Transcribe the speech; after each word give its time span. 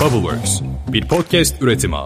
Bubbleworks, 0.00 0.60
bir 0.88 1.08
podcast 1.08 1.62
üretimi. 1.62 1.96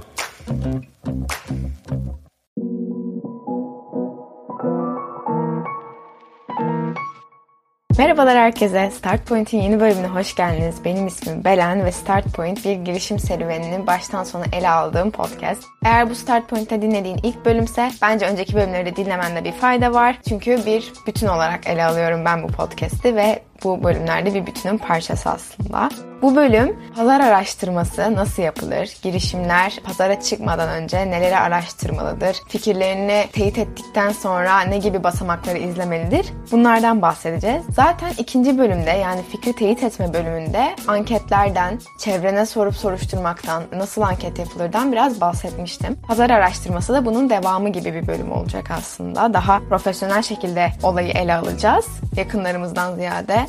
Merhabalar 7.98 8.38
herkese. 8.38 8.90
Start 8.90 9.26
Point'in 9.26 9.58
yeni 9.58 9.80
bölümüne 9.80 10.06
hoş 10.06 10.34
geldiniz. 10.34 10.76
Benim 10.84 11.06
ismim 11.06 11.44
Belen 11.44 11.84
ve 11.84 11.92
Start 11.92 12.34
Point 12.34 12.64
bir 12.64 12.72
girişim 12.72 13.18
serüvenini 13.18 13.86
baştan 13.86 14.24
sona 14.24 14.44
ele 14.52 14.70
aldığım 14.70 15.10
podcast. 15.10 15.62
Eğer 15.84 16.10
bu 16.10 16.14
Start 16.14 16.48
Point'te 16.48 16.82
dinlediğin 16.82 17.18
ilk 17.22 17.44
bölümse 17.44 17.90
bence 18.02 18.26
önceki 18.26 18.54
bölümleri 18.54 18.86
de 18.86 18.96
dinlemende 18.96 19.44
bir 19.44 19.52
fayda 19.52 19.92
var. 19.92 20.18
Çünkü 20.28 20.66
bir 20.66 20.92
bütün 21.06 21.26
olarak 21.26 21.66
ele 21.66 21.84
alıyorum 21.84 22.24
ben 22.24 22.42
bu 22.42 22.46
podcast'i 22.46 23.16
ve 23.16 23.42
bu 23.64 23.84
bölümlerde 23.84 24.34
bir 24.34 24.46
bütünün 24.46 24.78
parçası 24.78 25.30
aslında. 25.30 25.88
Bu 26.22 26.36
bölüm 26.36 26.76
pazar 26.96 27.20
araştırması 27.20 28.14
nasıl 28.14 28.42
yapılır? 28.42 28.96
Girişimler 29.02 29.80
pazara 29.84 30.20
çıkmadan 30.20 30.68
önce 30.68 31.10
neleri 31.10 31.36
araştırmalıdır? 31.36 32.36
Fikirlerini 32.48 33.24
teyit 33.32 33.58
ettikten 33.58 34.12
sonra 34.12 34.60
ne 34.60 34.78
gibi 34.78 35.04
basamakları 35.04 35.58
izlemelidir? 35.58 36.26
Bunlardan 36.52 37.02
bahsedeceğiz. 37.02 37.62
Zaten 37.70 38.12
ikinci 38.18 38.58
bölümde 38.58 38.90
yani 38.90 39.20
fikri 39.32 39.52
teyit 39.52 39.82
etme 39.82 40.14
bölümünde 40.14 40.76
anketlerden, 40.88 41.80
çevrene 41.98 42.46
sorup 42.46 42.76
soruşturmaktan, 42.76 43.62
nasıl 43.72 44.02
anket 44.02 44.38
yapılırdan 44.38 44.92
biraz 44.92 45.20
bahsetmiştim. 45.20 45.96
Pazar 46.08 46.30
araştırması 46.30 46.92
da 46.92 47.04
bunun 47.06 47.30
devamı 47.30 47.68
gibi 47.68 47.94
bir 47.94 48.06
bölüm 48.06 48.32
olacak 48.32 48.70
aslında. 48.70 49.34
Daha 49.34 49.60
profesyonel 49.68 50.22
şekilde 50.22 50.72
olayı 50.82 51.08
ele 51.08 51.34
alacağız. 51.34 51.86
Yakınlarımızdan 52.16 52.94
ziyade. 52.94 53.46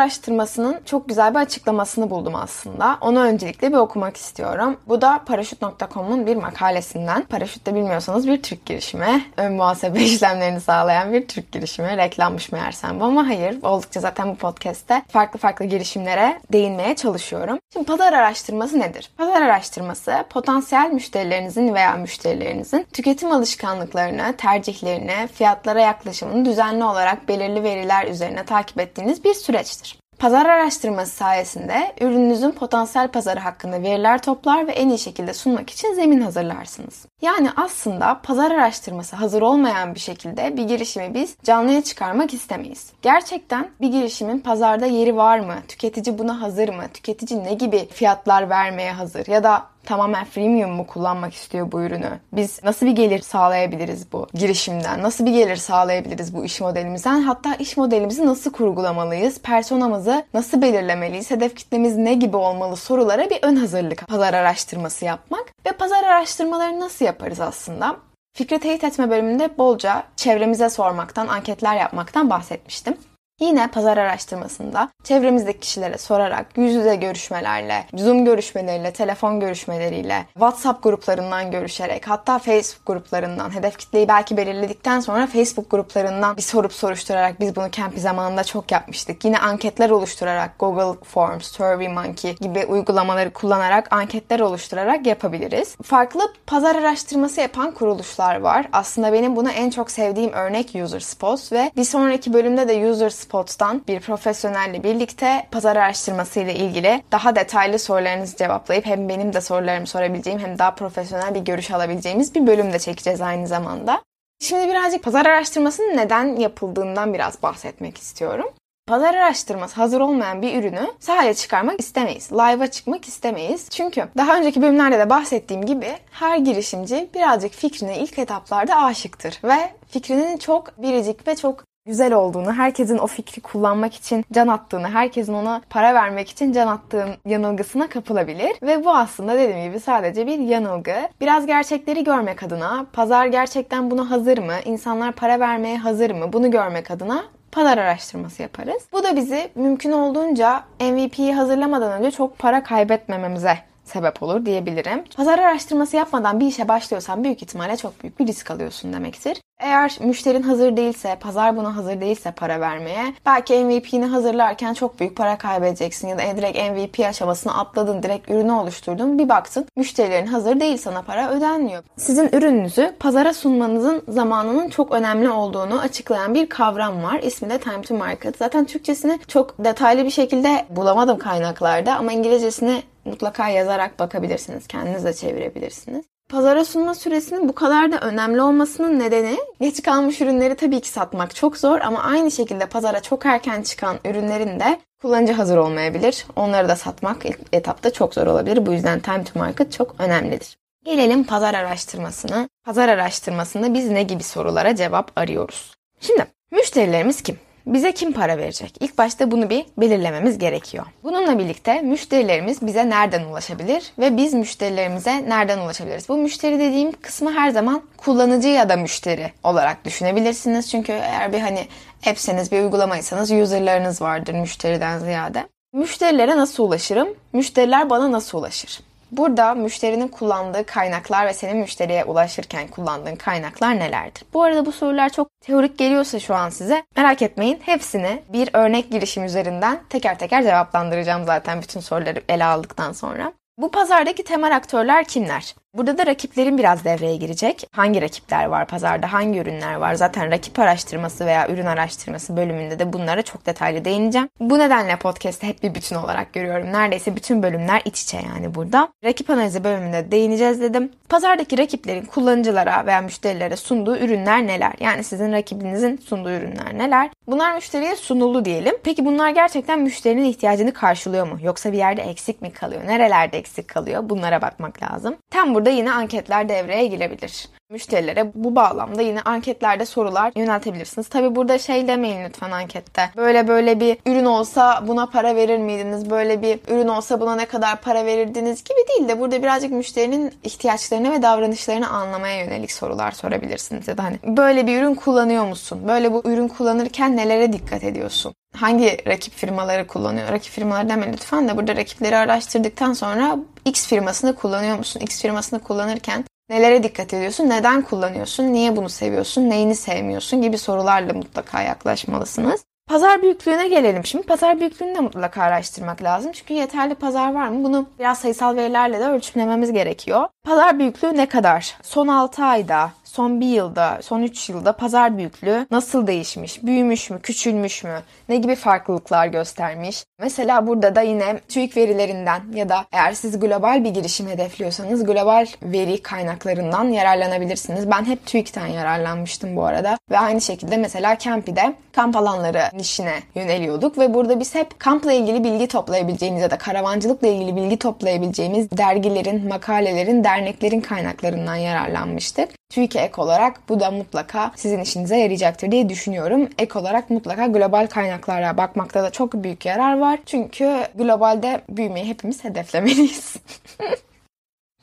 Araştırmasının 0.00 0.80
çok 0.84 1.08
güzel 1.08 1.34
bir 1.34 1.38
açıklamasını 1.38 2.10
buldum 2.10 2.34
aslında. 2.34 2.98
Onu 3.00 3.20
öncelikle 3.20 3.72
bir 3.72 3.76
okumak 3.76 4.16
istiyorum. 4.16 4.76
Bu 4.88 5.00
da 5.00 5.20
paraşüt.com'un 5.26 6.26
bir 6.26 6.36
makalesinden. 6.36 7.22
Paraşüt 7.22 7.66
de 7.66 7.74
bilmiyorsanız 7.74 8.28
bir 8.28 8.42
Türk 8.42 8.66
girişimi. 8.66 9.24
Ön 9.36 9.52
muhasebe 9.52 10.00
işlemlerini 10.04 10.60
sağlayan 10.60 11.12
bir 11.12 11.28
Türk 11.28 11.52
girişimi. 11.52 11.96
Reklammış 11.96 12.52
meğersem 12.52 13.00
bu 13.00 13.04
ama 13.04 13.28
hayır. 13.28 13.58
Oldukça 13.62 14.00
zaten 14.00 14.30
bu 14.30 14.34
podcast'te 14.34 15.02
farklı 15.08 15.38
farklı 15.38 15.64
girişimlere 15.64 16.40
değinmeye 16.52 16.96
çalışıyorum. 16.96 17.58
Şimdi 17.72 17.86
pazar 17.86 18.12
araştırması 18.12 18.78
nedir? 18.78 19.10
Pazar 19.16 19.42
araştırması 19.42 20.24
potansiyel 20.30 20.90
müşterilerinizin 20.92 21.74
veya 21.74 21.92
müşterilerinizin 21.92 22.86
tüketim 22.92 23.32
alışkanlıklarını, 23.32 24.34
tercihlerini, 24.38 25.28
fiyatlara 25.34 25.80
yaklaşımını 25.80 26.44
düzenli 26.44 26.84
olarak 26.84 27.28
belirli 27.28 27.62
veriler 27.62 28.06
üzerine 28.06 28.44
takip 28.44 28.80
ettiğiniz 28.80 29.24
bir 29.24 29.34
süreç 29.34 29.50
süreçtir. 29.50 29.89
Pazar 30.20 30.46
araştırması 30.46 31.12
sayesinde 31.16 31.92
ürününüzün 32.00 32.50
potansiyel 32.50 33.08
pazarı 33.08 33.40
hakkında 33.40 33.82
veriler 33.82 34.22
toplar 34.22 34.66
ve 34.66 34.72
en 34.72 34.88
iyi 34.88 34.98
şekilde 34.98 35.34
sunmak 35.34 35.70
için 35.70 35.94
zemin 35.94 36.20
hazırlarsınız. 36.20 37.06
Yani 37.22 37.48
aslında 37.56 38.20
pazar 38.22 38.50
araştırması 38.50 39.16
hazır 39.16 39.42
olmayan 39.42 39.94
bir 39.94 40.00
şekilde 40.00 40.56
bir 40.56 40.62
girişimi 40.62 41.14
biz 41.14 41.36
canlıya 41.44 41.82
çıkarmak 41.82 42.34
istemeyiz. 42.34 42.92
Gerçekten 43.02 43.70
bir 43.80 43.88
girişimin 43.88 44.38
pazarda 44.38 44.86
yeri 44.86 45.16
var 45.16 45.40
mı? 45.40 45.54
Tüketici 45.68 46.18
buna 46.18 46.40
hazır 46.40 46.68
mı? 46.68 46.82
Tüketici 46.94 47.44
ne 47.44 47.54
gibi 47.54 47.88
fiyatlar 47.88 48.50
vermeye 48.50 48.92
hazır? 48.92 49.26
Ya 49.26 49.44
da 49.44 49.62
tamamen 49.84 50.24
freemium 50.24 50.70
mu 50.70 50.86
kullanmak 50.86 51.34
istiyor 51.34 51.72
bu 51.72 51.82
ürünü? 51.82 52.20
Biz 52.32 52.64
nasıl 52.64 52.86
bir 52.86 52.90
gelir 52.90 53.18
sağlayabiliriz 53.18 54.12
bu 54.12 54.26
girişimden? 54.34 55.02
Nasıl 55.02 55.26
bir 55.26 55.32
gelir 55.32 55.56
sağlayabiliriz 55.56 56.34
bu 56.34 56.44
iş 56.44 56.60
modelimizden? 56.60 57.22
Hatta 57.22 57.54
iş 57.54 57.76
modelimizi 57.76 58.26
nasıl 58.26 58.52
kurgulamalıyız? 58.52 59.40
Personamızı 59.40 60.24
nasıl 60.34 60.62
belirlemeliyiz? 60.62 61.30
Hedef 61.30 61.56
kitlemiz 61.56 61.96
ne 61.96 62.14
gibi 62.14 62.36
olmalı 62.36 62.76
sorulara 62.76 63.30
bir 63.30 63.38
ön 63.42 63.56
hazırlık 63.56 64.08
pazar 64.08 64.34
araştırması 64.34 65.04
yapmak. 65.04 65.46
Ve 65.66 65.72
pazar 65.72 66.04
araştırmaları 66.04 66.80
nasıl 66.80 67.04
yaparız 67.04 67.40
aslında? 67.40 67.96
Fikri 68.36 68.58
teyit 68.58 68.84
etme 68.84 69.10
bölümünde 69.10 69.58
bolca 69.58 70.02
çevremize 70.16 70.70
sormaktan, 70.70 71.28
anketler 71.28 71.76
yapmaktan 71.76 72.30
bahsetmiştim. 72.30 72.96
Yine 73.40 73.66
pazar 73.66 73.96
araştırmasında 73.96 74.88
çevremizdeki 75.04 75.60
kişilere 75.60 75.98
sorarak, 75.98 76.46
yüz 76.56 76.74
yüze 76.74 76.96
görüşmelerle, 76.96 77.84
Zoom 77.94 78.24
görüşmeleriyle, 78.24 78.92
telefon 78.92 79.40
görüşmeleriyle, 79.40 80.26
WhatsApp 80.32 80.82
gruplarından 80.82 81.50
görüşerek, 81.50 82.08
hatta 82.08 82.38
Facebook 82.38 82.86
gruplarından, 82.86 83.54
hedef 83.54 83.78
kitleyi 83.78 84.08
belki 84.08 84.36
belirledikten 84.36 85.00
sonra 85.00 85.26
Facebook 85.26 85.70
gruplarından 85.70 86.36
bir 86.36 86.42
sorup 86.42 86.72
soruşturarak 86.72 87.40
biz 87.40 87.56
bunu 87.56 87.70
Campy 87.70 88.00
zamanında 88.00 88.44
çok 88.44 88.72
yapmıştık. 88.72 89.24
Yine 89.24 89.38
anketler 89.38 89.90
oluşturarak 89.90 90.58
Google 90.58 91.04
Forms, 91.04 91.46
SurveyMonkey 91.46 92.36
gibi 92.36 92.66
uygulamaları 92.66 93.32
kullanarak 93.32 93.92
anketler 93.92 94.40
oluşturarak 94.40 95.06
yapabiliriz. 95.06 95.76
Farklı 95.82 96.32
pazar 96.46 96.76
araştırması 96.76 97.40
yapan 97.40 97.70
kuruluşlar 97.70 98.40
var. 98.40 98.68
Aslında 98.72 99.12
benim 99.12 99.36
buna 99.36 99.52
en 99.52 99.70
çok 99.70 99.90
sevdiğim 99.90 100.32
örnek 100.32 100.74
UserSpot 100.84 101.52
ve 101.52 101.70
bir 101.76 101.84
sonraki 101.84 102.32
bölümde 102.32 102.68
de 102.68 102.90
UserSpot 102.90 103.29
Spots'tan 103.30 103.82
bir 103.88 104.00
profesyonelle 104.00 104.82
birlikte 104.82 105.46
pazar 105.50 105.76
araştırması 105.76 106.40
ile 106.40 106.54
ilgili 106.54 107.02
daha 107.12 107.36
detaylı 107.36 107.78
sorularınızı 107.78 108.36
cevaplayıp 108.36 108.86
hem 108.86 109.08
benim 109.08 109.32
de 109.32 109.40
sorularımı 109.40 109.86
sorabileceğim 109.86 110.38
hem 110.38 110.58
daha 110.58 110.74
profesyonel 110.74 111.34
bir 111.34 111.40
görüş 111.40 111.70
alabileceğimiz 111.70 112.34
bir 112.34 112.46
bölüm 112.46 112.72
de 112.72 112.78
çekeceğiz 112.78 113.20
aynı 113.20 113.46
zamanda. 113.46 114.02
Şimdi 114.40 114.68
birazcık 114.68 115.02
pazar 115.02 115.26
araştırmasının 115.26 115.96
neden 115.96 116.36
yapıldığından 116.36 117.14
biraz 117.14 117.42
bahsetmek 117.42 117.98
istiyorum. 117.98 118.46
Pazar 118.86 119.14
araştırması 119.14 119.74
hazır 119.74 120.00
olmayan 120.00 120.42
bir 120.42 120.56
ürünü 120.56 120.86
sahaya 121.00 121.34
çıkarmak 121.34 121.80
istemeyiz. 121.80 122.32
Live'a 122.32 122.66
çıkmak 122.66 123.08
istemeyiz. 123.08 123.68
Çünkü 123.70 124.08
daha 124.16 124.38
önceki 124.38 124.62
bölümlerde 124.62 124.98
de 124.98 125.10
bahsettiğim 125.10 125.66
gibi 125.66 125.92
her 126.10 126.38
girişimci 126.38 127.08
birazcık 127.14 127.52
fikrine 127.52 127.98
ilk 127.98 128.18
etaplarda 128.18 128.76
aşıktır. 128.76 129.40
Ve 129.44 129.58
fikrinin 129.88 130.36
çok 130.36 130.82
biricik 130.82 131.28
ve 131.28 131.36
çok 131.36 131.69
güzel 131.90 132.12
olduğunu, 132.12 132.52
herkesin 132.52 132.98
o 132.98 133.06
fikri 133.06 133.42
kullanmak 133.42 133.94
için 133.94 134.24
can 134.32 134.48
attığını, 134.48 134.88
herkesin 134.90 135.34
ona 135.34 135.62
para 135.70 135.94
vermek 135.94 136.28
için 136.30 136.52
can 136.52 136.66
attığın 136.66 137.10
yanılgısına 137.26 137.88
kapılabilir. 137.88 138.52
Ve 138.62 138.84
bu 138.84 138.90
aslında 138.90 139.34
dediğim 139.34 139.68
gibi 139.68 139.80
sadece 139.80 140.26
bir 140.26 140.38
yanılgı. 140.38 140.94
Biraz 141.20 141.46
gerçekleri 141.46 142.04
görmek 142.04 142.42
adına, 142.42 142.86
pazar 142.92 143.26
gerçekten 143.26 143.90
buna 143.90 144.10
hazır 144.10 144.38
mı, 144.38 144.54
insanlar 144.64 145.12
para 145.12 145.40
vermeye 145.40 145.78
hazır 145.78 146.10
mı 146.10 146.32
bunu 146.32 146.50
görmek 146.50 146.90
adına 146.90 147.24
pazar 147.52 147.78
araştırması 147.78 148.42
yaparız. 148.42 148.82
Bu 148.92 149.02
da 149.04 149.16
bizi 149.16 149.50
mümkün 149.54 149.92
olduğunca 149.92 150.62
MVP'yi 150.80 151.34
hazırlamadan 151.34 151.92
önce 151.92 152.10
çok 152.10 152.38
para 152.38 152.62
kaybetmememize 152.62 153.58
sebep 153.84 154.22
olur 154.22 154.46
diyebilirim. 154.46 155.04
Pazar 155.16 155.38
araştırması 155.38 155.96
yapmadan 155.96 156.40
bir 156.40 156.46
işe 156.46 156.68
başlıyorsan 156.68 157.24
büyük 157.24 157.42
ihtimalle 157.42 157.76
çok 157.76 158.02
büyük 158.02 158.20
bir 158.20 158.26
risk 158.26 158.50
alıyorsun 158.50 158.92
demektir. 158.92 159.40
Eğer 159.60 159.98
müşterin 160.00 160.42
hazır 160.42 160.76
değilse, 160.76 161.16
pazar 161.20 161.56
buna 161.56 161.76
hazır 161.76 162.00
değilse 162.00 162.30
para 162.30 162.60
vermeye, 162.60 163.14
belki 163.26 163.64
MVP'ni 163.64 164.06
hazırlarken 164.06 164.74
çok 164.74 165.00
büyük 165.00 165.16
para 165.16 165.38
kaybedeceksin 165.38 166.08
ya 166.08 166.18
da 166.18 166.22
direkt 166.36 166.58
MVP 166.58 167.06
aşamasını 167.06 167.58
atladın, 167.58 168.02
direkt 168.02 168.30
ürünü 168.30 168.52
oluşturdun. 168.52 169.18
Bir 169.18 169.28
baktın 169.28 169.66
müşterilerin 169.76 170.26
hazır 170.26 170.60
değil 170.60 170.76
sana 170.76 171.02
para 171.02 171.30
ödenmiyor. 171.30 171.82
Sizin 171.96 172.28
ürününüzü 172.32 172.94
pazara 173.00 173.34
sunmanızın 173.34 174.02
zamanının 174.08 174.68
çok 174.68 174.92
önemli 174.92 175.30
olduğunu 175.30 175.80
açıklayan 175.80 176.34
bir 176.34 176.48
kavram 176.48 177.02
var. 177.02 177.20
İsmi 177.22 177.50
de 177.50 177.58
time 177.58 177.82
to 177.82 177.94
market. 177.94 178.36
Zaten 178.36 178.64
Türkçesini 178.64 179.18
çok 179.28 179.64
detaylı 179.64 180.04
bir 180.04 180.10
şekilde 180.10 180.66
bulamadım 180.70 181.18
kaynaklarda 181.18 181.96
ama 181.96 182.12
İngilizcesini 182.12 182.82
mutlaka 183.04 183.48
yazarak 183.48 183.98
bakabilirsiniz. 183.98 184.66
Kendiniz 184.66 185.04
de 185.04 185.12
çevirebilirsiniz. 185.12 186.04
Pazara 186.30 186.64
sunma 186.64 186.94
süresinin 186.94 187.48
bu 187.48 187.52
kadar 187.54 187.92
da 187.92 188.00
önemli 188.00 188.42
olmasının 188.42 188.98
nedeni 188.98 189.38
geç 189.60 189.82
kalmış 189.82 190.20
ürünleri 190.20 190.54
tabii 190.54 190.80
ki 190.80 190.88
satmak 190.88 191.34
çok 191.34 191.56
zor 191.56 191.80
ama 191.80 192.02
aynı 192.02 192.30
şekilde 192.30 192.66
pazara 192.66 193.00
çok 193.02 193.26
erken 193.26 193.62
çıkan 193.62 193.98
ürünlerin 194.04 194.60
de 194.60 194.80
kullanıcı 195.02 195.32
hazır 195.32 195.56
olmayabilir. 195.56 196.26
Onları 196.36 196.68
da 196.68 196.76
satmak 196.76 197.26
ilk 197.26 197.38
etapta 197.52 197.92
çok 197.92 198.14
zor 198.14 198.26
olabilir. 198.26 198.66
Bu 198.66 198.72
yüzden 198.72 199.00
time 199.00 199.24
to 199.24 199.38
market 199.38 199.72
çok 199.72 199.94
önemlidir. 199.98 200.56
Gelelim 200.84 201.24
pazar 201.24 201.54
araştırmasına. 201.54 202.48
Pazar 202.64 202.88
araştırmasında 202.88 203.74
biz 203.74 203.90
ne 203.90 204.02
gibi 204.02 204.22
sorulara 204.22 204.76
cevap 204.76 205.12
arıyoruz? 205.16 205.74
Şimdi 206.00 206.26
müşterilerimiz 206.50 207.22
kim? 207.22 207.38
Bize 207.66 207.92
kim 207.92 208.12
para 208.12 208.38
verecek? 208.38 208.74
İlk 208.80 208.98
başta 208.98 209.30
bunu 209.30 209.50
bir 209.50 209.66
belirlememiz 209.78 210.38
gerekiyor. 210.38 210.86
Bununla 211.04 211.38
birlikte 211.38 211.82
müşterilerimiz 211.82 212.66
bize 212.66 212.90
nereden 212.90 213.24
ulaşabilir 213.24 213.92
ve 213.98 214.16
biz 214.16 214.34
müşterilerimize 214.34 215.28
nereden 215.28 215.58
ulaşabiliriz? 215.58 216.08
Bu 216.08 216.16
müşteri 216.16 216.58
dediğim 216.58 216.92
kısmı 216.92 217.32
her 217.32 217.50
zaman 217.50 217.82
kullanıcı 217.96 218.48
ya 218.48 218.68
da 218.68 218.76
müşteri 218.76 219.32
olarak 219.44 219.84
düşünebilirsiniz. 219.84 220.70
Çünkü 220.70 220.92
eğer 220.92 221.32
bir 221.32 221.40
hani 221.40 221.66
appseniz 222.06 222.52
bir 222.52 222.62
uygulamaysanız 222.62 223.30
userlarınız 223.30 224.02
vardır 224.02 224.34
müşteriden 224.34 224.98
ziyade. 224.98 225.46
Müşterilere 225.72 226.36
nasıl 226.36 226.64
ulaşırım? 226.64 227.08
Müşteriler 227.32 227.90
bana 227.90 228.12
nasıl 228.12 228.38
ulaşır? 228.38 228.89
Burada 229.10 229.54
müşterinin 229.54 230.08
kullandığı 230.08 230.66
kaynaklar 230.66 231.26
ve 231.26 231.32
senin 231.32 231.56
müşteriye 231.56 232.04
ulaşırken 232.04 232.68
kullandığın 232.68 233.16
kaynaklar 233.16 233.78
nelerdir? 233.78 234.22
Bu 234.34 234.42
arada 234.42 234.66
bu 234.66 234.72
sorular 234.72 235.08
çok 235.08 235.28
teorik 235.40 235.78
geliyorsa 235.78 236.20
şu 236.20 236.34
an 236.34 236.48
size 236.48 236.82
merak 236.96 237.22
etmeyin. 237.22 237.60
Hepsini 237.62 238.22
bir 238.32 238.50
örnek 238.52 238.90
girişim 238.90 239.24
üzerinden 239.24 239.80
teker 239.88 240.18
teker 240.18 240.42
cevaplandıracağım 240.42 241.24
zaten 241.24 241.62
bütün 241.62 241.80
soruları 241.80 242.22
ele 242.28 242.44
aldıktan 242.44 242.92
sonra. 242.92 243.32
Bu 243.58 243.70
pazardaki 243.70 244.24
temel 244.24 244.56
aktörler 244.56 245.04
kimler? 245.04 245.54
Burada 245.74 245.98
da 245.98 246.06
rakiplerin 246.06 246.58
biraz 246.58 246.84
devreye 246.84 247.16
girecek. 247.16 247.66
Hangi 247.72 248.02
rakipler 248.02 248.46
var 248.46 248.66
pazarda, 248.66 249.12
hangi 249.12 249.38
ürünler 249.38 249.74
var? 249.74 249.94
Zaten 249.94 250.30
rakip 250.30 250.58
araştırması 250.58 251.26
veya 251.26 251.48
ürün 251.48 251.66
araştırması 251.66 252.36
bölümünde 252.36 252.78
de 252.78 252.92
bunlara 252.92 253.22
çok 253.22 253.46
detaylı 253.46 253.84
değineceğim. 253.84 254.28
Bu 254.40 254.58
nedenle 254.58 254.96
podcast'ı 254.96 255.46
hep 255.46 255.62
bir 255.62 255.74
bütün 255.74 255.96
olarak 255.96 256.32
görüyorum. 256.32 256.72
Neredeyse 256.72 257.16
bütün 257.16 257.42
bölümler 257.42 257.82
iç 257.84 258.02
içe 258.02 258.16
yani 258.16 258.54
burada. 258.54 258.88
Rakip 259.04 259.30
analizi 259.30 259.64
bölümünde 259.64 260.10
değineceğiz 260.10 260.60
dedim. 260.60 260.92
Pazardaki 261.08 261.58
rakiplerin 261.58 262.04
kullanıcılara 262.04 262.86
veya 262.86 263.00
müşterilere 263.00 263.56
sunduğu 263.56 263.96
ürünler 263.96 264.46
neler? 264.46 264.72
Yani 264.80 265.04
sizin 265.04 265.32
rakibinizin 265.32 265.96
sunduğu 265.96 266.30
ürünler 266.30 266.78
neler? 266.78 267.10
Bunlar 267.26 267.54
müşteriye 267.54 267.96
sunulu 267.96 268.44
diyelim. 268.44 268.74
Peki 268.84 269.04
bunlar 269.04 269.30
gerçekten 269.30 269.80
müşterinin 269.80 270.24
ihtiyacını 270.24 270.72
karşılıyor 270.72 271.26
mu? 271.26 271.38
Yoksa 271.42 271.72
bir 271.72 271.78
yerde 271.78 272.02
eksik 272.02 272.42
mi 272.42 272.52
kalıyor? 272.52 272.86
Nerelerde 272.86 273.38
eksik 273.38 273.68
kalıyor? 273.68 274.02
Bunlara 274.08 274.42
bakmak 274.42 274.82
lazım. 274.82 275.16
Tam 275.30 275.54
burada 275.60 275.70
yine 275.70 275.92
anketler 275.92 276.48
devreye 276.48 276.86
girebilir. 276.86 277.48
Müşterilere 277.70 278.32
bu 278.34 278.56
bağlamda 278.56 279.02
yine 279.02 279.22
anketlerde 279.22 279.86
sorular 279.86 280.32
yöneltebilirsiniz. 280.36 281.08
Tabi 281.08 281.34
burada 281.34 281.58
şey 281.58 281.88
demeyin 281.88 282.24
lütfen 282.24 282.50
ankette. 282.50 283.10
Böyle 283.16 283.48
böyle 283.48 283.80
bir 283.80 283.98
ürün 284.06 284.24
olsa 284.24 284.84
buna 284.88 285.06
para 285.06 285.36
verir 285.36 285.58
miydiniz? 285.58 286.10
Böyle 286.10 286.42
bir 286.42 286.60
ürün 286.68 286.88
olsa 286.88 287.20
buna 287.20 287.36
ne 287.36 287.46
kadar 287.46 287.80
para 287.80 288.04
verirdiniz 288.06 288.64
gibi 288.64 288.78
değil 288.88 289.08
de 289.08 289.20
burada 289.20 289.42
birazcık 289.42 289.72
müşterinin 289.72 290.34
ihtiyaçlarını 290.44 291.12
ve 291.12 291.22
davranışlarını 291.22 291.88
anlamaya 291.88 292.44
yönelik 292.44 292.72
sorular 292.72 293.12
sorabilirsiniz. 293.12 293.88
Ya 293.88 293.98
da 293.98 294.04
hani 294.04 294.18
böyle 294.24 294.66
bir 294.66 294.78
ürün 294.78 294.94
kullanıyor 294.94 295.44
musun? 295.44 295.80
Böyle 295.88 296.12
bu 296.12 296.22
ürün 296.24 296.48
kullanırken 296.48 297.16
nelere 297.16 297.52
dikkat 297.52 297.84
ediyorsun? 297.84 298.34
hangi 298.56 299.06
rakip 299.06 299.34
firmaları 299.34 299.86
kullanıyor? 299.86 300.28
Rakip 300.28 300.52
firmaları 300.52 300.88
deme 300.88 301.12
lütfen 301.12 301.48
de 301.48 301.56
burada 301.56 301.76
rakipleri 301.76 302.16
araştırdıktan 302.16 302.92
sonra 302.92 303.38
X 303.64 303.86
firmasını 303.86 304.34
kullanıyor 304.34 304.78
musun? 304.78 305.00
X 305.00 305.22
firmasını 305.22 305.60
kullanırken 305.60 306.24
nelere 306.50 306.82
dikkat 306.82 307.14
ediyorsun? 307.14 307.48
Neden 307.50 307.82
kullanıyorsun? 307.82 308.52
Niye 308.52 308.76
bunu 308.76 308.88
seviyorsun? 308.88 309.50
Neyini 309.50 309.74
sevmiyorsun? 309.74 310.42
gibi 310.42 310.58
sorularla 310.58 311.12
mutlaka 311.12 311.62
yaklaşmalısınız. 311.62 312.64
Pazar 312.88 313.22
büyüklüğüne 313.22 313.68
gelelim 313.68 314.04
şimdi. 314.06 314.26
Pazar 314.26 314.60
büyüklüğünü 314.60 314.94
de 314.94 315.00
mutlaka 315.00 315.42
araştırmak 315.42 316.02
lazım. 316.02 316.32
Çünkü 316.32 316.54
yeterli 316.54 316.94
pazar 316.94 317.34
var 317.34 317.48
mı? 317.48 317.64
Bunu 317.64 317.86
biraz 317.98 318.18
sayısal 318.18 318.56
verilerle 318.56 319.00
de 319.00 319.04
ölçümlememiz 319.04 319.72
gerekiyor. 319.72 320.28
Pazar 320.44 320.78
büyüklüğü 320.78 321.16
ne 321.16 321.26
kadar? 321.26 321.76
Son 321.82 322.08
6 322.08 322.44
ayda, 322.44 322.90
son 323.10 323.40
bir 323.40 323.46
yılda, 323.46 323.98
son 324.02 324.22
3 324.22 324.48
yılda 324.48 324.72
pazar 324.72 325.18
büyüklüğü 325.18 325.66
nasıl 325.70 326.06
değişmiş? 326.06 326.62
Büyümüş 326.62 327.10
mü, 327.10 327.20
küçülmüş 327.22 327.84
mü? 327.84 328.02
Ne 328.28 328.36
gibi 328.36 328.54
farklılıklar 328.54 329.26
göstermiş? 329.26 330.04
Mesela 330.20 330.66
burada 330.66 330.94
da 330.94 331.00
yine 331.00 331.40
TÜİK 331.48 331.76
verilerinden 331.76 332.42
ya 332.54 332.68
da 332.68 332.86
eğer 332.92 333.12
siz 333.12 333.40
global 333.40 333.84
bir 333.84 333.90
girişim 333.90 334.28
hedefliyorsanız 334.28 335.04
global 335.04 335.46
veri 335.62 336.02
kaynaklarından 336.02 336.84
yararlanabilirsiniz. 336.84 337.90
Ben 337.90 338.04
hep 338.04 338.26
TÜİK'ten 338.26 338.66
yararlanmıştım 338.66 339.56
bu 339.56 339.64
arada. 339.64 339.98
Ve 340.10 340.18
aynı 340.18 340.40
şekilde 340.40 340.76
mesela 340.76 341.18
Campi'de 341.18 341.74
kamp 341.92 342.16
alanları 342.16 342.62
nişine 342.72 343.14
yöneliyorduk 343.34 343.98
ve 343.98 344.14
burada 344.14 344.40
biz 344.40 344.54
hep 344.54 344.80
kampla 344.80 345.12
ilgili 345.12 345.44
bilgi 345.44 345.68
toplayabileceğimiz 345.68 346.42
ya 346.42 346.50
da 346.50 346.58
karavancılıkla 346.58 347.28
ilgili 347.28 347.56
bilgi 347.56 347.76
toplayabileceğimiz 347.76 348.70
dergilerin, 348.70 349.48
makalelerin, 349.48 350.24
derneklerin 350.24 350.80
kaynaklarından 350.80 351.56
yararlanmıştık. 351.56 352.59
TÜİK'e 352.70 353.00
ek 353.00 353.20
olarak 353.20 353.68
bu 353.68 353.80
da 353.80 353.90
mutlaka 353.90 354.52
sizin 354.56 354.80
işinize 354.80 355.16
yarayacaktır 355.16 355.72
diye 355.72 355.88
düşünüyorum. 355.88 356.48
Ek 356.58 356.78
olarak 356.78 357.10
mutlaka 357.10 357.46
global 357.46 357.86
kaynaklara 357.86 358.56
bakmakta 358.56 359.02
da 359.02 359.10
çok 359.10 359.32
büyük 359.34 359.66
yarar 359.66 359.98
var. 359.98 360.18
Çünkü 360.26 360.86
globalde 360.94 361.60
büyümeyi 361.68 362.06
hepimiz 362.06 362.44
hedeflemeliyiz. 362.44 363.36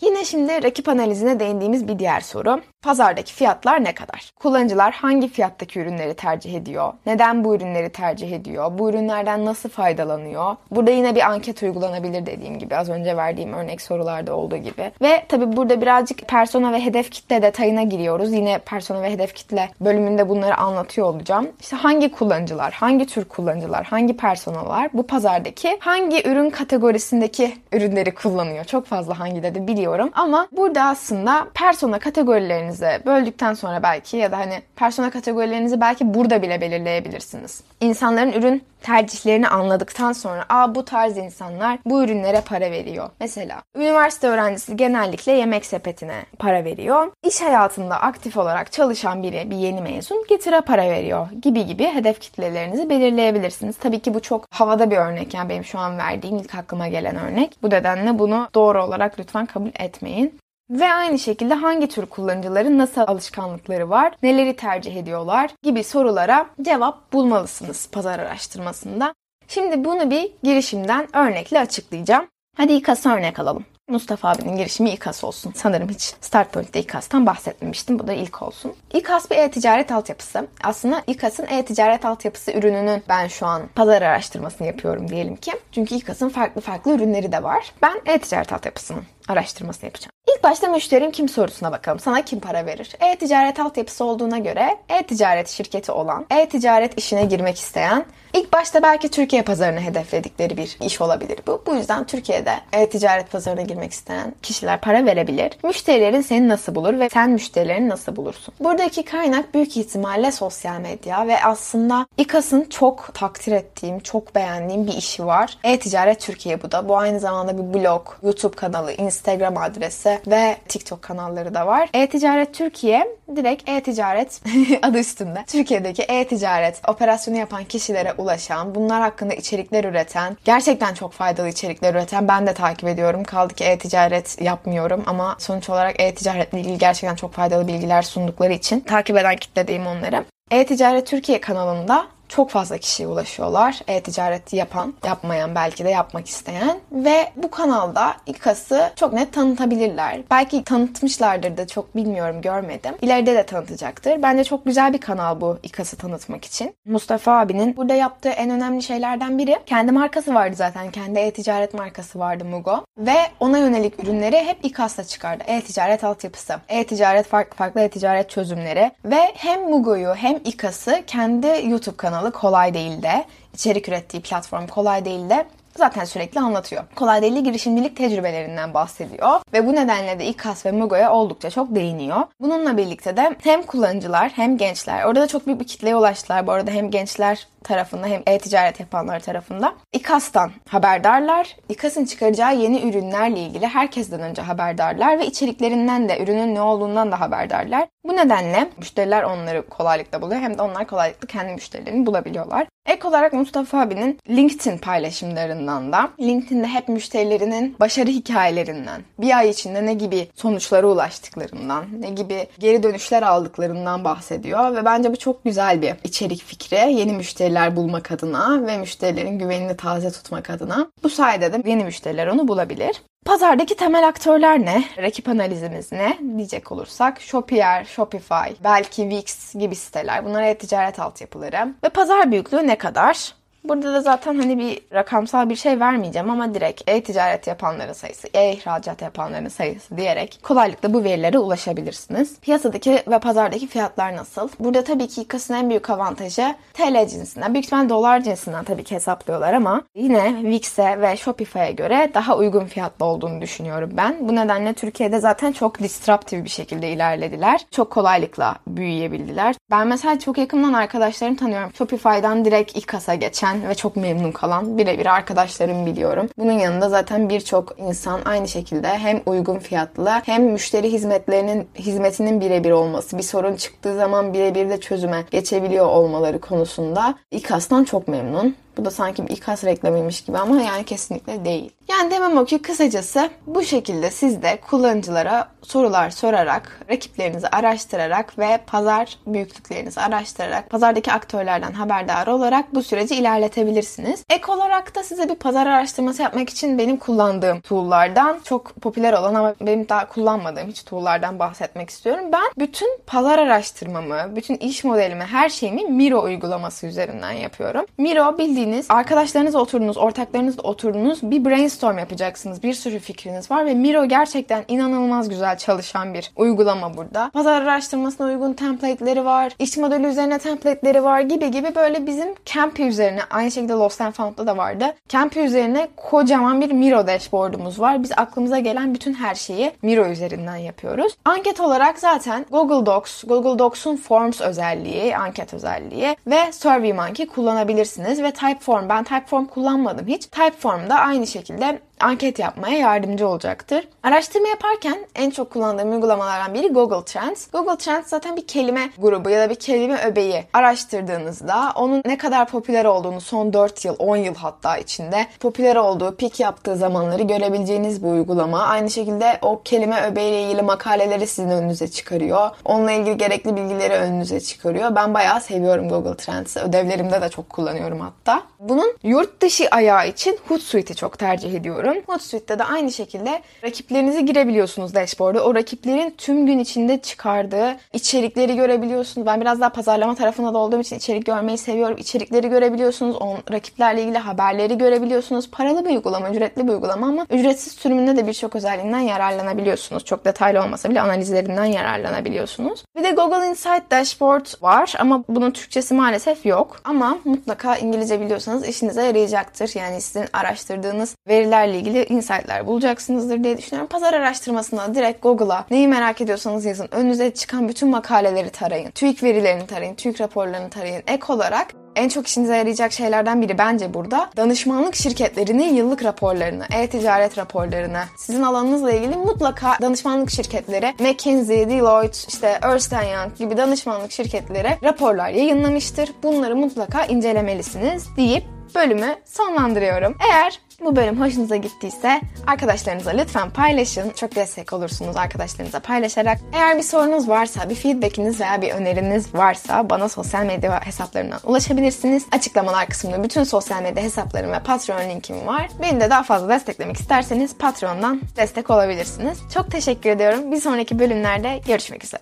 Yine 0.02 0.26
şimdi 0.26 0.64
rakip 0.64 0.90
analizine 0.90 1.40
değindiğimiz 1.40 1.88
bir 1.88 2.00
diğer 2.00 2.22
soru. 2.22 2.62
Pazardaki 2.82 3.34
fiyatlar 3.34 3.84
ne 3.84 3.94
kadar? 3.94 4.32
Kullanıcılar 4.40 4.94
hangi 4.94 5.28
fiyattaki 5.28 5.80
ürünleri 5.80 6.14
tercih 6.14 6.54
ediyor? 6.54 6.94
Neden 7.06 7.44
bu 7.44 7.56
ürünleri 7.56 7.90
tercih 7.90 8.32
ediyor? 8.32 8.78
Bu 8.78 8.90
ürünlerden 8.90 9.46
nasıl 9.46 9.70
faydalanıyor? 9.70 10.56
Burada 10.72 10.92
yine 10.92 11.16
bir 11.16 11.22
anket 11.22 11.64
uygulanabilir 11.64 12.26
dediğim 12.26 12.60
gibi 12.60 12.76
az 12.76 12.90
önce 12.90 13.18
verdiğim 13.18 13.54
örnek 13.54 13.82
sorularda 13.82 14.36
olduğu 14.36 14.58
gibi. 14.58 14.92
Ve 15.02 15.24
tabii 15.30 15.58
burada 15.58 15.82
birazcık 15.82 16.28
persona 16.28 16.74
ve 16.74 16.86
hedef 16.86 17.12
kitle 17.12 17.42
detayına 17.42 17.84
giriyoruz. 17.84 18.34
Yine 18.34 18.60
persona 18.60 19.02
ve 19.02 19.12
hedef 19.12 19.34
kitle 19.34 19.70
bölümünde 19.82 20.30
bunları 20.30 20.58
anlatıyor 20.58 21.08
olacağım. 21.08 21.48
İşte 21.60 21.76
hangi 21.76 22.12
kullanıcılar, 22.12 22.74
hangi 22.74 23.06
tür 23.06 23.26
kullanıcılar, 23.26 23.86
hangi 23.86 24.18
personalar 24.18 24.90
bu 24.94 25.08
pazardaki 25.08 25.78
hangi 25.80 26.30
ürün 26.30 26.50
kategorisindeki 26.50 27.54
ürünleri 27.74 28.14
kullanıyor? 28.14 28.66
Çok 28.66 28.86
fazla 28.86 29.20
hangi 29.20 29.44
dedi 29.44 29.68
biliyorum 29.68 29.87
ama 30.16 30.48
burada 30.52 30.84
aslında 30.84 31.48
persona 31.54 32.00
kategorileriniz 32.00 32.58
kategorilerinize 32.58 33.02
böldükten 33.06 33.54
sonra 33.54 33.84
belki 33.84 34.18
ya 34.18 34.32
da 34.32 34.38
hani 34.38 34.62
persona 34.76 35.10
kategorilerinizi 35.10 35.82
belki 35.82 36.14
burada 36.14 36.42
bile 36.42 36.62
belirleyebilirsiniz. 36.62 37.64
İnsanların 37.82 38.32
ürün 38.32 38.64
tercihlerini 38.82 39.48
anladıktan 39.48 40.14
sonra 40.14 40.46
aa 40.50 40.76
bu 40.76 40.86
tarz 40.86 41.18
insanlar 41.18 41.80
bu 41.86 42.04
ürünlere 42.04 42.42
para 42.42 42.72
veriyor. 42.72 43.10
Mesela 43.20 43.62
üniversite 43.76 44.28
öğrencisi 44.28 44.78
genellikle 44.78 45.32
yemek 45.32 45.66
sepetine 45.66 46.26
para 46.40 46.64
veriyor. 46.64 47.12
İş 47.28 47.42
hayatında 47.42 48.02
aktif 48.02 48.38
olarak 48.38 48.72
çalışan 48.72 49.24
biri, 49.24 49.52
bir 49.52 49.56
yeni 49.56 49.82
mezun 49.82 50.26
getire 50.30 50.62
para 50.62 50.90
veriyor 50.90 51.28
gibi 51.42 51.66
gibi 51.66 51.88
hedef 51.88 52.20
kitlelerinizi 52.20 52.90
belirleyebilirsiniz. 52.90 53.78
Tabii 53.78 54.00
ki 54.00 54.14
bu 54.14 54.20
çok 54.20 54.46
havada 54.52 54.92
bir 54.92 54.98
örnek 54.98 55.34
yani 55.34 55.50
benim 55.50 55.64
şu 55.64 55.80
an 55.80 55.98
verdiğim 55.98 56.38
ilk 56.38 56.56
aklıma 56.56 56.88
gelen 56.88 57.16
örnek. 57.16 57.58
Bu 57.64 57.70
nedenle 57.70 58.20
bunu 58.20 58.48
doğru 58.56 58.84
olarak 58.84 59.20
lütfen 59.20 59.46
kabul 59.46 59.70
etmeyin. 59.80 60.40
Ve 60.70 60.94
aynı 60.94 61.20
şekilde 61.20 61.54
hangi 61.54 61.88
tür 61.88 62.06
kullanıcıların 62.06 62.78
nasıl 62.78 63.02
alışkanlıkları 63.02 63.90
var, 63.90 64.14
neleri 64.24 64.56
tercih 64.56 64.96
ediyorlar 64.96 65.52
gibi 65.64 65.84
sorulara 65.84 66.50
cevap 66.62 67.14
bulmalısınız 67.14 67.90
pazar 67.92 68.20
araştırmasında. 68.20 69.14
Şimdi 69.48 69.86
bunu 69.86 70.10
bir 70.10 70.32
girişimden 70.44 71.08
örnekle 71.16 71.60
açıklayacağım. 71.60 72.28
Hadi 72.58 72.74
İKAS'a 72.74 73.16
örnek 73.16 73.40
alalım. 73.40 73.66
Mustafa 73.90 74.30
abinin 74.30 74.58
girişimi 74.58 74.90
İKAS 74.90 75.24
olsun. 75.24 75.54
Sanırım 75.56 75.90
hiç 75.90 76.02
Start 76.22 76.54
Point'te 76.54 76.80
İKAS'tan 76.80 77.26
bahsetmemiştim. 77.26 78.00
Bu 78.00 78.08
da 78.08 78.14
ilk 78.14 78.42
olsun. 78.42 78.74
İKAS 78.94 79.32
bir 79.32 79.36
e-ticaret 79.36 79.92
altyapısı. 79.92 80.48
Aslında 80.64 81.04
İKAS'ın 81.08 81.48
e-ticaret 81.48 82.06
altyapısı 82.06 82.52
ürününün 82.52 83.04
ben 83.10 83.28
şu 83.28 83.46
an 83.46 83.62
pazar 83.76 84.02
araştırmasını 84.02 84.68
yapıyorum 84.68 85.08
diyelim 85.08 85.36
ki. 85.36 85.52
Çünkü 85.72 85.96
İKAS'ın 85.96 86.30
farklı 86.30 86.62
farklı 86.62 86.96
ürünleri 86.96 87.32
de 87.32 87.44
var. 87.44 87.74
Ben 87.82 88.02
e-ticaret 88.06 88.54
altyapısının 88.54 89.04
araştırmasını 89.28 89.86
yapacağım. 89.86 90.12
İlk 90.36 90.44
başta 90.44 90.68
müşterim 90.68 91.12
kim 91.12 91.30
sorusuna 91.30 91.72
bakalım. 91.72 92.00
Sana 92.00 92.26
kim 92.26 92.40
para 92.40 92.66
verir? 92.66 92.96
E-ticaret 93.00 93.60
altyapısı 93.60 94.06
olduğuna 94.06 94.38
göre 94.38 94.78
e-ticaret 94.90 95.50
şirketi 95.50 95.92
olan, 95.92 96.26
e-ticaret 96.32 97.00
işine 97.00 97.26
girmek 97.26 97.58
isteyen, 97.58 98.06
ilk 98.38 98.54
başta 98.54 98.82
belki 98.82 99.10
Türkiye 99.10 99.42
pazarını 99.42 99.80
hedefledikleri 99.80 100.58
bir 100.58 100.78
iş 100.82 101.02
olabilir 101.02 101.40
bu. 101.48 101.64
Bu 101.66 101.76
yüzden 101.76 102.04
Türkiye'de 102.04 102.54
e-ticaret 102.74 103.32
pazarına 103.32 103.62
girmek 103.62 103.92
isteyen 103.92 104.34
kişiler 104.44 104.82
para 104.82 105.06
verebilir. 105.06 105.52
Müşterilerin 105.64 106.22
seni 106.22 106.48
nasıl 106.48 106.76
bulur 106.76 107.00
ve 107.00 107.10
sen 107.10 107.30
müşterilerini 107.30 107.90
nasıl 107.90 108.16
bulursun? 108.16 108.54
Buradaki 108.60 109.06
kaynak 109.06 109.54
büyük 109.54 109.78
ihtimalle 109.78 110.32
sosyal 110.32 110.80
medya 110.80 111.28
ve 111.28 111.44
aslında 111.44 112.06
İKAS'ın 112.18 112.64
çok 112.70 113.14
takdir 113.14 113.52
ettiğim, 113.52 114.00
çok 114.00 114.36
beğendiğim 114.36 114.88
bir 114.88 114.94
işi 114.94 115.26
var. 115.26 115.58
E-ticaret 115.64 116.20
Türkiye 116.20 116.62
bu 116.62 116.72
da. 116.72 116.90
Bu 116.90 116.98
aynı 116.98 117.20
zamanda 117.20 117.58
bir 117.58 117.80
blog, 117.80 118.08
YouTube 118.24 118.56
kanalı, 118.56 118.92
Instagram 118.92 119.58
adresi 119.58 120.20
ve 120.28 120.58
TikTok 120.68 121.02
kanalları 121.02 121.54
da 121.54 121.68
var. 121.68 121.90
E-Ticaret 121.94 122.54
Türkiye 122.54 123.18
direkt 123.36 123.70
e-ticaret 123.70 124.42
adı 124.82 124.98
üstünde. 124.98 125.44
Türkiye'deki 125.48 126.02
e-ticaret 126.02 126.90
operasyonu 126.90 127.38
yapan 127.38 127.64
kişilere 127.64 128.14
ulaşan, 128.28 128.76
bunlar 128.76 129.02
hakkında 129.02 129.34
içerikler 129.34 129.84
üreten, 129.84 130.38
gerçekten 130.46 130.94
çok 130.94 131.14
faydalı 131.14 131.50
içerikler 131.50 131.94
üreten 131.94 132.28
ben 132.28 132.48
de 132.48 132.54
takip 132.54 132.90
ediyorum. 132.90 133.24
Kaldı 133.24 133.54
ki 133.54 133.64
e-ticaret 133.64 134.42
yapmıyorum 134.42 135.04
ama 135.08 135.36
sonuç 135.40 135.70
olarak 135.70 136.00
e-ticaretle 136.00 136.60
ilgili 136.60 136.78
gerçekten 136.78 137.16
çok 137.16 137.34
faydalı 137.34 137.68
bilgiler 137.68 138.02
sundukları 138.02 138.54
için 138.54 138.80
takip 138.80 139.18
eden 139.18 139.36
kitledeyim 139.36 139.88
onları. 139.88 140.26
E-Ticaret 140.52 141.08
Türkiye 141.08 141.42
kanalında 141.42 142.08
çok 142.30 142.50
fazla 142.50 142.78
kişiye 142.78 143.08
ulaşıyorlar. 143.08 143.80
E-ticaret 143.88 144.54
yapan, 144.54 144.94
yapmayan, 145.06 145.56
belki 145.56 145.86
de 145.86 145.90
yapmak 145.90 146.28
isteyen 146.28 146.80
ve 146.92 147.32
bu 147.36 147.52
kanalda 147.52 148.16
İKAS'ı 148.26 148.92
çok 148.96 149.14
net 149.14 149.34
tanıtabilirler. 149.34 150.22
Belki 150.32 150.64
tanıtmışlardır 150.64 151.58
da 151.58 151.68
çok 151.68 151.96
bilmiyorum, 151.96 152.42
görmedim. 152.42 152.96
İleride 153.02 153.36
de 153.36 153.44
tanıtacaktır. 153.44 154.22
Bence 154.22 154.44
çok 154.44 154.66
güzel 154.66 154.94
bir 154.94 154.98
kanal 154.98 155.42
bu 155.42 155.58
İKAS'ı 155.64 155.98
tanıtmak 155.98 156.46
için. 156.46 156.76
Mustafa 156.86 157.40
abinin 157.40 157.78
burada 157.78 157.94
yaptığı 157.94 158.30
en 158.30 158.50
önemli 158.50 158.84
şeylerden 158.84 159.38
biri 159.38 159.58
kendi 159.66 159.92
markası 159.92 160.34
vardı 160.34 160.56
zaten. 160.56 160.92
Kendi 160.92 161.20
e-ticaret 161.20 161.74
markası 161.74 162.20
vardı 162.20 162.46
Mugo. 162.46 162.84
Ve 162.98 163.18
ona 163.40 163.58
yönelik 163.58 164.04
ürünleri 164.04 164.38
hep 164.38 164.66
İKAS'la 164.66 165.04
çıkardı. 165.04 165.44
E-ticaret 165.48 166.04
altyapısı, 166.04 166.56
e-ticaret 166.70 167.28
farklı 167.28 167.56
farklı 167.58 167.82
e-ticaret 167.82 168.30
çözümleri 168.30 168.92
ve 169.06 169.32
hem 169.36 169.70
Mugo'yu 169.70 170.16
hem 170.16 170.40
İKAS'ı 170.46 171.04
kendi 171.08 171.48
YouTube 171.48 171.98
kanalı 171.98 172.17
Kolay 172.32 172.74
Değil 172.74 173.02
de 173.04 173.26
içerik 173.54 173.90
ürettiği 173.90 174.24
platform 174.24 174.68
Kolay 174.68 175.06
Değil 175.06 175.30
de 175.30 175.46
zaten 175.78 176.06
sürekli 176.06 176.40
anlatıyor. 176.40 176.84
Kolay 176.96 177.22
Değil'li 177.22 177.44
girişimcilik 177.44 177.98
tecrübelerinden 177.98 178.74
bahsediyor 178.74 179.40
ve 179.54 179.68
bu 179.68 179.76
nedenle 179.76 180.20
de 180.20 180.26
İKAS 180.26 180.66
ve 180.66 180.72
Mugo'ya 180.72 181.14
oldukça 181.14 181.50
çok 181.50 181.76
değiniyor. 181.76 182.22
Bununla 182.40 182.78
birlikte 182.78 183.18
de 183.18 183.36
hem 183.44 183.64
kullanıcılar 183.64 184.32
hem 184.36 184.58
gençler, 184.58 185.06
orada 185.06 185.22
da 185.22 185.28
çok 185.28 185.48
büyük 185.48 185.60
bir 185.60 185.68
kitleye 185.68 185.96
ulaştılar 185.96 186.48
bu 186.48 186.52
arada 186.52 186.72
hem 186.72 186.92
gençler 186.92 187.48
tarafında 187.64 188.08
hem 188.08 188.22
e-ticaret 188.28 188.80
yapanlar 188.80 189.20
tarafında. 189.20 189.74
İKAS'tan 189.94 190.52
haberdarlar. 190.70 191.56
İKAS'ın 191.70 192.06
çıkaracağı 192.06 192.56
yeni 192.56 192.90
ürünlerle 192.90 193.40
ilgili 193.40 193.68
herkesten 193.68 194.20
önce 194.20 194.42
haberdarlar 194.42 195.20
ve 195.20 195.26
içeriklerinden 195.26 196.10
de 196.10 196.24
ürünün 196.24 196.56
ne 196.56 196.62
olduğundan 196.62 197.12
da 197.12 197.20
haberdarlar. 197.20 197.88
Bu 198.08 198.16
nedenle 198.16 198.70
müşteriler 198.78 199.24
onları 199.24 199.70
kolaylıkla 199.70 200.22
buluyor 200.22 200.42
hem 200.42 200.58
de 200.58 200.62
onlar 200.62 200.88
kolaylıkla 200.88 201.28
kendi 201.28 201.54
müşterilerini 201.54 202.06
bulabiliyorlar. 202.06 202.68
Ek 202.86 203.08
olarak 203.08 203.34
Mustafa 203.34 203.82
abinin 203.82 204.20
LinkedIn 204.30 204.78
paylaşımlarından 204.78 205.94
da 205.94 206.10
LinkedIn'de 206.20 206.68
hep 206.68 206.88
müşterilerinin 206.88 207.76
başarı 207.80 208.10
hikayelerinden, 208.10 209.02
bir 209.20 209.38
ay 209.38 209.50
içinde 209.50 209.86
ne 209.86 209.94
gibi 209.94 210.28
sonuçlara 210.36 210.88
ulaştıklarından, 210.88 211.86
ne 212.00 212.10
gibi 212.10 212.48
geri 212.60 212.84
dönüşler 212.84 213.24
aldıklarından 213.24 214.04
bahsediyor 214.04 214.76
ve 214.76 214.86
bence 214.86 215.12
bu 215.12 215.16
çok 215.16 215.44
güzel 215.44 215.82
bir 215.82 215.94
içerik 216.04 216.44
fikri. 216.44 216.94
Yeni 216.94 217.14
müşteriler 217.14 217.76
bulmak 217.76 218.12
adına 218.12 218.68
ve 218.68 218.78
müşterilerin 218.78 219.40
güvenini 219.40 219.78
taze 219.78 220.12
tutmak 220.12 220.50
adına. 220.50 220.92
Bu 221.04 221.10
sayede 221.10 221.54
de 221.54 221.70
yeni 221.70 221.84
müşteriler 221.84 222.28
onu 222.28 222.48
bulabilir. 222.48 223.02
Pazardaki 223.28 223.76
temel 223.76 224.08
aktörler 224.08 224.60
ne? 224.60 224.84
Rakip 224.98 225.30
analizimiz 225.30 225.92
ne? 225.92 226.18
Diyecek 226.38 226.72
olursak 226.72 227.22
Shopier, 227.22 227.86
Shopify, 227.86 228.64
belki 228.64 229.02
Wix 229.02 229.56
gibi 229.56 229.76
siteler. 229.76 230.26
Bunlar 230.26 230.44
e-ticaret 230.44 231.00
altyapıları. 231.00 231.74
Ve 231.84 231.90
pazar 231.90 232.32
büyüklüğü 232.32 232.68
ne 232.68 232.78
kadar? 232.78 233.34
Burada 233.68 233.94
da 233.94 234.02
zaten 234.02 234.38
hani 234.38 234.58
bir 234.58 234.82
rakamsal 234.94 235.50
bir 235.50 235.56
şey 235.56 235.80
vermeyeceğim 235.80 236.30
ama 236.30 236.54
direkt 236.54 236.90
e-ticaret 236.90 237.48
yapanların 237.48 237.94
sayısı, 237.94 238.28
e-ihracat 238.34 239.02
yapanların 239.02 239.48
sayısı 239.48 239.98
diyerek 239.98 240.40
kolaylıkla 240.44 240.94
bu 240.94 241.04
verilere 241.04 241.40
ulaşabilirsiniz. 241.40 242.40
Piyasadaki 242.40 243.04
ve 243.08 243.20
pazardaki 243.20 243.68
fiyatlar 243.68 244.16
nasıl? 244.16 244.50
Burada 244.60 244.84
tabii 244.84 245.08
ki 245.08 245.22
İKAS'ın 245.22 245.54
en 245.54 245.70
büyük 245.70 245.90
avantajı 245.90 246.56
TL 246.74 247.08
cinsinden, 247.08 247.54
büyük 247.54 247.66
ihtimalle 247.66 247.90
dolar 247.90 248.22
cinsinden 248.22 248.64
tabii 248.64 248.84
ki 248.84 248.96
hesaplıyorlar 248.96 249.54
ama 249.54 249.82
yine 249.96 250.36
Wix'e 250.42 251.02
ve 251.02 251.18
Shopify'e 251.18 251.72
göre 251.72 252.12
daha 252.14 252.38
uygun 252.38 252.66
fiyatlı 252.66 253.06
olduğunu 253.06 253.42
düşünüyorum 253.42 253.90
ben. 253.94 254.30
Bu 254.30 254.36
nedenle 254.36 254.74
Türkiye'de 254.74 255.20
zaten 255.20 255.52
çok 255.52 255.80
disruptive 255.80 256.44
bir 256.44 256.50
şekilde 256.50 256.90
ilerlediler. 256.90 257.62
Çok 257.72 257.92
kolaylıkla 257.92 258.56
büyüyebildiler. 258.68 259.56
Ben 259.72 259.88
mesela 259.88 260.20
çok 260.20 260.38
yakından 260.38 260.74
arkadaşlarım 260.74 261.36
tanıyorum. 261.36 261.72
Shopify'dan 261.74 262.46
direkt 262.46 262.78
İKAS'a 262.78 263.16
geçen 263.16 263.57
ve 263.70 263.76
çok 263.76 263.96
memnun 263.96 264.32
kalan 264.32 264.78
birebir 264.78 265.06
arkadaşlarım 265.06 265.86
biliyorum. 265.86 266.30
Bunun 266.38 266.52
yanında 266.52 266.90
zaten 266.90 267.30
birçok 267.30 267.76
insan 267.80 268.22
aynı 268.26 268.48
şekilde 268.48 268.88
hem 268.88 269.22
uygun 269.26 269.60
fiyatlı 269.60 270.10
hem 270.26 270.44
müşteri 270.44 270.92
hizmetlerinin 270.92 271.68
hizmetinin 271.76 272.42
birebir 272.42 272.72
olması, 272.72 273.18
bir 273.18 273.24
sorun 273.24 273.56
çıktığı 273.56 273.96
zaman 273.96 274.34
birebir 274.34 274.70
de 274.70 274.80
çözüme 274.80 275.24
geçebiliyor 275.32 275.86
olmaları 275.86 276.40
konusunda 276.40 277.16
İKAS'tan 277.32 277.84
çok 277.84 278.08
memnun. 278.08 278.56
Bu 278.78 278.86
da 278.86 278.92
sanki 278.92 279.28
bir 279.28 279.32
İKAS 279.32 279.64
reklamıymış 279.64 280.22
gibi 280.22 280.38
ama 280.38 280.62
yani 280.62 280.84
kesinlikle 280.84 281.46
değil. 281.46 281.72
Yani 281.90 282.12
demem 282.12 282.38
o 282.38 282.46
ki 282.46 282.62
kısacası 282.62 283.30
bu 283.48 283.64
şekilde 283.64 284.12
siz 284.12 284.42
de 284.42 284.60
kullanıcılara 284.70 285.48
sorular 285.62 286.10
sorarak, 286.10 286.82
rakiplerinizi 286.90 287.48
araştırarak 287.48 288.40
ve 288.40 288.60
pazar 288.68 289.18
büyüklüklerinizi 289.28 290.02
araştırarak, 290.02 290.70
pazardaki 290.70 291.12
aktörlerden 291.12 291.72
haberdar 291.72 292.28
olarak 292.28 292.76
bu 292.76 292.84
süreci 292.84 293.16
ilerletebilirsiniz. 293.16 294.24
Ek 294.30 294.52
olarak 294.52 294.96
da 294.96 295.04
size 295.04 295.30
bir 295.30 295.36
pazar 295.36 295.68
araştırması 295.68 296.22
yapmak 296.22 296.50
için 296.50 296.78
benim 296.78 296.98
kullandığım 296.98 297.62
tool'lardan 297.62 298.40
çok 298.44 298.76
popüler 298.76 299.14
olan 299.14 299.36
ama 299.36 299.56
benim 299.62 299.90
daha 299.90 300.08
kullanmadığım 300.08 300.68
hiç 300.68 300.84
tool'lardan 300.84 301.40
bahsetmek 301.40 301.90
istiyorum. 301.90 302.26
Ben 302.32 302.52
bütün 302.58 303.00
pazar 303.08 303.40
araştırmamı, 303.40 304.36
bütün 304.36 304.56
iş 304.56 304.84
modelimi, 304.84 305.24
her 305.24 305.50
şeyimi 305.50 305.84
Miro 305.84 306.24
uygulaması 306.24 306.88
üzerinden 306.88 307.32
yapıyorum. 307.32 307.86
Miro 307.98 308.38
bildiğiniz 308.38 308.67
arkadaşlarınızla 308.90 309.60
oturdunuz, 309.60 309.98
ortaklarınızla 309.98 310.64
oturdunuz 310.64 311.20
bir 311.24 311.46
brainstorm 311.46 311.98
yapacaksınız. 311.98 312.64
Bir 312.64 312.74
sürü 312.74 313.00
fikriniz 313.00 313.52
var 313.52 313.66
ve 313.66 313.74
Miro 313.74 314.06
gerçekten 314.06 314.64
inanılmaz 314.68 315.30
güzel 315.30 315.58
çalışan 315.58 316.14
bir 316.14 316.32
uygulama 316.36 316.98
burada. 316.98 317.32
Pazar 317.34 317.62
araştırmasına 317.62 318.28
uygun 318.28 318.54
template'leri 318.54 319.26
var. 319.26 319.54
iş 319.60 319.78
modeli 319.78 320.06
üzerine 320.06 320.40
template'leri 320.40 321.04
var 321.04 321.22
gibi 321.22 321.52
gibi 321.52 321.76
böyle 321.76 322.08
bizim 322.08 322.28
Campy 322.46 322.88
üzerine 322.88 323.20
aynı 323.30 323.52
şekilde 323.52 323.74
Lost 323.74 324.02
and 324.02 324.14
Found'da 324.14 324.48
da 324.48 324.58
vardı. 324.58 324.86
Campy 325.10 325.40
üzerine 325.40 325.88
kocaman 325.96 326.62
bir 326.62 326.72
Miro 326.72 327.08
dashboard'umuz 327.08 327.80
var. 327.80 328.04
Biz 328.04 328.12
aklımıza 328.18 328.60
gelen 328.60 328.94
bütün 328.94 329.14
her 329.14 329.36
şeyi 329.36 329.72
Miro 329.82 330.06
üzerinden 330.06 330.56
yapıyoruz. 330.56 331.18
Anket 331.26 331.60
olarak 331.60 332.00
zaten 332.00 332.46
Google 332.52 332.86
Docs, 332.86 333.24
Google 333.24 333.60
Docs'un 333.60 333.96
Forms 333.98 334.42
özelliği, 334.42 335.18
anket 335.18 335.54
özelliği 335.54 336.16
ve 336.28 336.52
SurveyMonkey 336.52 337.28
kullanabilirsiniz 337.28 338.24
ve 338.24 338.32
Typeform 338.58 338.90
ben 338.90 339.04
Typeform 339.04 339.46
kullanmadım 339.46 340.08
hiç. 340.08 340.26
Typeform 340.26 340.90
da 340.90 340.96
aynı 340.96 341.28
şekilde 341.28 341.82
anket 342.00 342.40
yapmaya 342.40 342.78
yardımcı 342.78 343.28
olacaktır. 343.28 343.88
Araştırma 344.04 344.48
yaparken 344.48 344.98
en 345.16 345.30
çok 345.30 345.52
kullandığım 345.52 345.92
uygulamalardan 345.92 346.54
biri 346.54 346.68
Google 346.68 347.06
Trends. 347.06 347.52
Google 347.52 347.78
Trends 347.78 348.08
zaten 348.08 348.36
bir 348.36 348.48
kelime 348.48 348.90
grubu 348.98 349.30
ya 349.30 349.42
da 349.42 349.50
bir 349.50 349.56
kelime 349.56 350.06
öbeği 350.06 350.44
araştırdığınızda 350.54 351.72
onun 351.76 352.02
ne 352.06 352.18
kadar 352.18 352.48
popüler 352.48 352.86
olduğunu 352.86 353.22
son 353.22 353.54
4 353.54 353.86
yıl, 353.86 353.96
10 354.00 354.16
yıl 354.16 354.36
hatta 354.36 354.78
içinde 354.78 355.28
popüler 355.40 355.76
olduğu, 355.76 356.16
pik 356.16 356.40
yaptığı 356.40 356.76
zamanları 356.76 357.24
görebileceğiniz 357.24 358.04
bir 358.04 358.08
uygulama. 358.08 358.64
Aynı 358.64 358.90
şekilde 358.90 359.40
o 359.42 359.62
kelime 359.66 360.08
öbeğiyle 360.08 360.44
ilgili 360.44 360.62
makaleleri 360.62 361.28
sizin 361.28 361.50
önünüze 361.50 361.88
çıkarıyor. 361.88 362.50
Onunla 362.66 362.92
ilgili 362.92 363.18
gerekli 363.18 363.56
bilgileri 363.56 363.94
önünüze 363.94 364.40
çıkarıyor. 364.40 364.96
Ben 364.96 365.14
bayağı 365.14 365.42
seviyorum 365.42 365.90
Google 365.90 366.18
Trends'i. 366.18 366.60
Ödevlerimde 366.60 367.22
de 367.22 367.30
çok 367.30 367.50
kullanıyorum 367.50 368.00
hatta. 368.00 368.44
Bunun 368.60 368.98
yurt 369.04 369.42
dışı 369.42 369.68
ayağı 369.72 370.08
için 370.08 370.40
Hootsuite'i 370.48 370.96
çok 370.96 371.20
tercih 371.20 371.54
ediyorum. 371.54 371.87
Hootsuite'de 371.96 372.60
de 372.60 372.64
aynı 372.64 372.92
şekilde 372.92 373.42
rakiplerinizi 373.64 374.26
girebiliyorsunuz 374.26 374.96
dashboard'a. 374.96 375.42
O 375.42 375.56
rakiplerin 375.56 376.16
tüm 376.18 376.46
gün 376.46 376.60
içinde 376.60 377.02
çıkardığı 377.02 377.78
içerikleri 377.94 378.56
görebiliyorsunuz. 378.56 379.28
Ben 379.28 379.42
biraz 379.42 379.62
daha 379.62 379.70
pazarlama 379.70 380.16
tarafında 380.16 380.54
da 380.54 380.58
olduğum 380.58 380.80
için 380.80 380.96
içerik 380.96 381.26
görmeyi 381.26 381.58
seviyorum. 381.58 381.98
İçerikleri 381.98 382.50
görebiliyorsunuz. 382.50 383.16
On, 383.16 383.38
rakiplerle 383.52 384.02
ilgili 384.02 384.18
haberleri 384.18 384.78
görebiliyorsunuz. 384.78 385.52
Paralı 385.52 385.86
bir 385.86 385.90
uygulama, 385.90 386.30
ücretli 386.30 386.68
bir 386.68 386.74
uygulama 386.74 387.08
ama 387.08 387.26
ücretsiz 387.30 387.74
sürümünde 387.74 388.18
de 388.18 388.28
birçok 388.28 388.56
özelliğinden 388.56 389.00
yararlanabiliyorsunuz. 389.00 390.06
Çok 390.06 390.26
detaylı 390.26 390.64
olmasa 390.64 390.90
bile 390.90 391.02
analizlerinden 391.02 391.66
yararlanabiliyorsunuz. 391.66 392.84
Bir 392.98 393.04
de 393.04 393.12
Google 393.12 393.48
Insight 393.48 393.92
Dashboard 393.92 394.46
var 394.62 394.94
ama 395.00 395.24
bunun 395.30 395.52
Türkçesi 395.52 395.94
maalesef 395.94 396.46
yok. 396.46 396.82
Ama 396.84 397.18
mutlaka 397.26 397.76
İngilizce 397.76 398.22
biliyorsanız 398.22 398.68
işinize 398.68 399.04
yarayacaktır. 399.04 399.72
Yani 399.76 400.02
sizin 400.02 400.26
araştırdığınız 400.34 401.16
verilerle 401.28 401.77
ilgili 401.78 402.06
insight'lar 402.06 402.68
bulacaksınızdır 402.68 403.44
diye 403.44 403.58
düşünüyorum. 403.58 403.90
Pazar 403.90 404.14
araştırmasına 404.14 404.96
direkt 404.96 405.24
Google'a 405.24 405.66
neyi 405.72 405.88
merak 405.88 406.22
ediyorsanız 406.22 406.66
yazın. 406.66 406.88
Önünüze 406.92 407.34
çıkan 407.34 407.70
bütün 407.70 407.90
makaleleri 407.90 408.50
tarayın. 408.50 408.92
TÜİK 408.92 409.24
verilerini 409.24 409.68
tarayın. 409.68 409.96
TÜİK 409.96 410.22
raporlarını 410.22 410.70
tarayın. 410.70 411.04
Ek 411.08 411.34
olarak 411.34 411.68
en 411.98 412.10
çok 412.10 412.28
işinize 412.28 412.58
yarayacak 412.58 412.92
şeylerden 412.92 413.42
biri 413.42 413.58
bence 413.58 413.94
burada 413.94 414.30
danışmanlık 414.38 414.96
şirketlerinin 414.96 415.74
yıllık 415.74 416.04
raporlarını, 416.04 416.66
e-ticaret 416.72 417.38
raporlarını, 417.38 418.04
sizin 418.18 418.44
alanınızla 418.44 418.92
ilgili 418.92 419.16
mutlaka 419.16 419.78
danışmanlık 419.82 420.30
şirketleri, 420.30 420.94
McKinsey, 421.00 421.70
Deloitte, 421.70 422.18
işte 422.28 422.60
Ernst 422.62 422.94
Young 422.94 423.38
gibi 423.38 423.58
danışmanlık 423.58 424.12
şirketleri 424.12 424.78
raporlar 424.84 425.30
yayınlamıştır. 425.30 426.10
Bunları 426.24 426.56
mutlaka 426.56 427.06
incelemelisiniz 427.06 428.18
deyip 428.18 428.44
bölümü 428.76 429.16
sonlandırıyorum. 429.26 430.18
Eğer 430.32 430.60
Bu 430.86 430.96
bölüm 430.96 431.22
hoşunuza 431.22 431.56
gittiyse 431.56 432.22
arkadaşlarınıza 432.48 433.12
lütfen 433.12 433.50
paylaşın. 433.50 434.10
Çok 434.10 434.36
destek 434.36 434.74
olursunuz 434.74 435.18
arkadaşlarınıza 435.18 435.80
paylaşarak. 435.80 436.38
Eğer 436.54 436.78
bir 436.78 436.84
sorunuz 436.84 437.30
varsa, 437.30 437.70
bir 437.70 437.76
feedbackiniz 437.76 438.42
veya 438.42 438.62
bir 438.62 438.72
öneriniz 438.72 439.36
varsa 439.36 439.90
bana 439.90 440.10
sosyal 440.10 440.46
medya 440.46 440.86
hesaplarından 440.86 441.40
ulaşabilirsiniz. 441.44 442.26
Açıklamalar 442.32 442.88
kısmında 442.88 443.24
bütün 443.24 443.44
sosyal 443.44 443.82
medya 443.82 444.04
hesaplarım 444.04 444.52
ve 444.52 444.60
Patreon 444.60 445.10
linkim 445.10 445.48
var. 445.48 445.68
Beni 445.82 446.02
de 446.02 446.10
daha 446.10 446.24
fazla 446.24 446.50
desteklemek 446.50 447.00
isterseniz 447.00 447.58
Patreon'dan 447.58 448.22
destek 448.36 448.70
olabilirsiniz. 448.70 449.40
Çok 449.54 449.72
teşekkür 449.72 450.10
ediyorum. 450.10 450.52
Bir 450.52 450.62
sonraki 450.62 451.00
bölümlerde 451.00 451.62
görüşmek 451.68 452.04
üzere. 452.04 452.22